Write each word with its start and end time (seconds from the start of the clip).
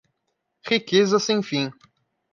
Riqueza 0.65 1.19
sem 1.19 1.43
fim 1.43 1.71